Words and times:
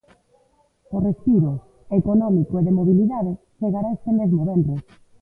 O 0.95 0.97
respiro, 1.07 1.51
económico 1.99 2.53
e 2.57 2.65
de 2.67 2.75
mobilidade, 2.79 3.31
chegará 3.59 3.89
este 3.91 4.11
mesmo 4.19 4.41
venres. 4.49 4.81